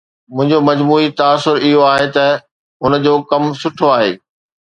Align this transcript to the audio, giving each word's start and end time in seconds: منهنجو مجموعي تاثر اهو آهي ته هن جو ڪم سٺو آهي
منهنجو 0.35 0.59
مجموعي 0.69 1.07
تاثر 1.19 1.55
اهو 1.67 1.81
آهي 1.93 2.07
ته 2.15 2.27
هن 2.83 2.93
جو 3.05 3.13
ڪم 3.29 3.43
سٺو 3.61 3.85
آهي 3.97 4.11